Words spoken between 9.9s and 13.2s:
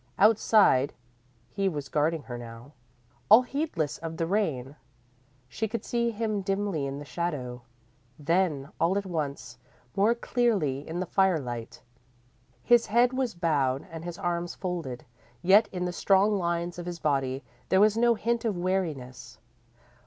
more clearly in the firelight. His head